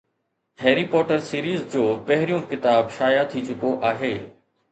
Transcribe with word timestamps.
هيري 0.61 0.83
Potter 0.93 1.19
series 1.25 1.67
جو 1.75 1.83
پهريون 2.09 2.41
ڪتاب 2.53 2.89
شايع 2.97 3.23
ٿي 3.35 3.45
چڪو 3.51 3.77
آهي 3.93 4.13